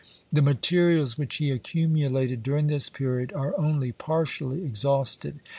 The 0.33 0.41
materials 0.41 1.15
which 1.19 1.35
he 1.35 1.51
accumulated 1.51 2.41
during 2.41 2.65
this 2.65 2.89
period 2.89 3.31
are 3.33 3.53
only 3.59 3.91
partially 3.91 4.65
exhausted. 4.65 5.41